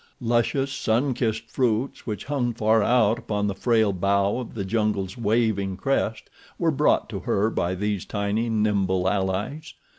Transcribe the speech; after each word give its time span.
Luscious, 0.19 0.73
sun 0.73 1.13
kissed 1.13 1.47
fruits 1.51 2.07
which 2.07 2.25
hung 2.25 2.55
far 2.55 2.81
out 2.81 3.19
upon 3.19 3.45
the 3.45 3.53
frail 3.53 3.93
bough 3.93 4.39
of 4.39 4.55
the 4.55 4.65
jungle's 4.65 5.15
waving 5.15 5.77
crest 5.77 6.27
were 6.57 6.71
brought 6.71 7.07
to 7.09 7.19
her 7.19 7.51
by 7.51 7.75
these 7.75 8.03
tiny, 8.03 8.49
nimble 8.49 9.07
allies. 9.07 9.75